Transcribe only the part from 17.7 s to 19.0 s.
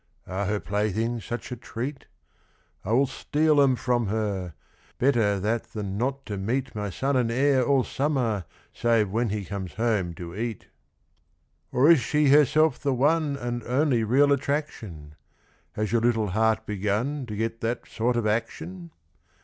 sort of action?